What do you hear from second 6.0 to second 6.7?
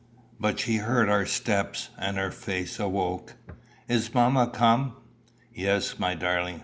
darling.